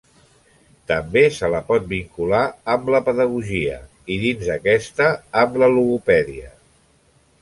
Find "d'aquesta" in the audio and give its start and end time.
4.51-5.11